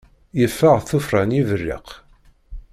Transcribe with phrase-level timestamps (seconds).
[0.39, 1.87] Yeffeɣ tuffɣa n yiberriq.